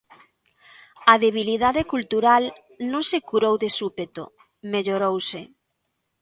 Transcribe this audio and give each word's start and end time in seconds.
A 1.13 1.15
debilidade 1.25 1.81
cultural 1.93 2.43
non 2.91 3.03
se 3.09 3.19
curou 3.29 3.55
de 3.63 3.69
súpeto, 3.79 4.23
mellorouse. 4.71 5.41